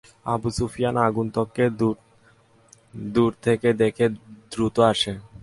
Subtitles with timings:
[0.25, 1.65] আবু সুফিয়ান আগন্তককে
[3.15, 4.05] দূর থেকে দেখে
[4.51, 5.13] দ্রুত আসে।